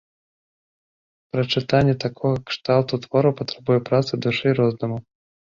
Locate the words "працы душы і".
3.93-4.59